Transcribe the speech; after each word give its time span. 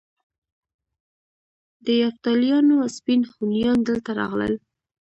د 1.85 1.87
یفتلیانو 2.03 2.77
سپین 2.95 3.21
هونیان 3.31 3.77
دلته 3.87 4.09
راغلل 4.19 4.53